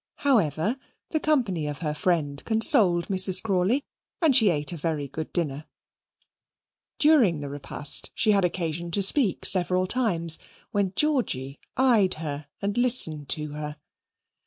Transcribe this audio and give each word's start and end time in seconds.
However, 0.25 0.79
the 1.11 1.19
company 1.19 1.67
of 1.67 1.77
her 1.77 1.93
friend 1.93 2.43
consoled 2.43 3.07
Mrs. 3.07 3.39
Crawley, 3.39 3.85
and 4.19 4.35
she 4.35 4.49
ate 4.49 4.71
a 4.73 4.75
very 4.77 5.07
good 5.07 5.31
dinner. 5.31 5.65
During 6.97 7.39
the 7.39 7.49
repast, 7.49 8.09
she 8.15 8.31
had 8.31 8.43
occasion 8.43 8.89
to 8.89 9.03
speak 9.03 9.45
several 9.45 9.85
times, 9.85 10.39
when 10.71 10.93
Georgy 10.95 11.59
eyed 11.77 12.15
her 12.15 12.47
and 12.63 12.79
listened 12.79 13.29
to 13.29 13.51
her. 13.51 13.77